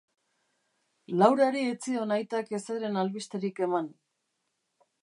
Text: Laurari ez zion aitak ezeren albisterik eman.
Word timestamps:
Laurari 1.17 1.61
ez 1.73 1.77
zion 1.89 2.15
aitak 2.17 2.51
ezeren 2.61 2.99
albisterik 3.05 3.63
eman. 3.69 3.93